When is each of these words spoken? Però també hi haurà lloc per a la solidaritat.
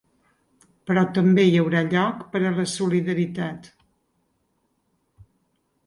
Però 0.89 1.03
també 1.17 1.45
hi 1.49 1.53
haurà 1.59 1.83
lloc 1.91 2.25
per 2.33 2.43
a 2.49 2.55
la 2.57 2.67
solidaritat. 2.73 3.71